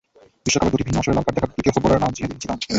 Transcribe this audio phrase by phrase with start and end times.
[0.43, 2.59] বিশ্বকাপের দুটি ভিন্ন আসরে লালকার্ড দেখা দ্বিতীয় ফুটবলারের নামও জিনেদিন জিদান।